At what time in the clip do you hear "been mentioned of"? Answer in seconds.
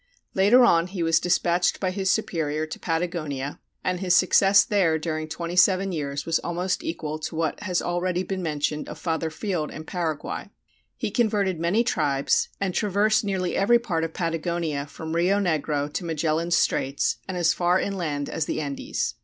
8.23-8.97